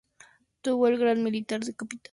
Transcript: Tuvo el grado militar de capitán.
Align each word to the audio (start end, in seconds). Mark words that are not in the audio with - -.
Tuvo 0.61 0.87
el 0.87 0.97
grado 0.97 1.21
militar 1.21 1.59
de 1.59 1.75
capitán. 1.75 2.09